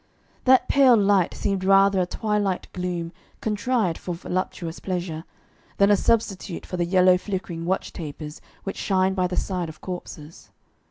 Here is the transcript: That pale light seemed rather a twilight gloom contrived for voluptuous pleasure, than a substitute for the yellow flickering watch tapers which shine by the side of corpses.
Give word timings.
That 0.45 0.67
pale 0.67 0.97
light 0.97 1.31
seemed 1.35 1.63
rather 1.63 1.99
a 2.01 2.07
twilight 2.07 2.67
gloom 2.73 3.11
contrived 3.39 3.99
for 3.99 4.15
voluptuous 4.15 4.79
pleasure, 4.79 5.25
than 5.77 5.91
a 5.91 5.95
substitute 5.95 6.65
for 6.65 6.75
the 6.75 6.85
yellow 6.85 7.19
flickering 7.19 7.65
watch 7.65 7.93
tapers 7.93 8.41
which 8.63 8.77
shine 8.77 9.13
by 9.13 9.27
the 9.27 9.37
side 9.37 9.69
of 9.69 9.79
corpses. 9.79 10.49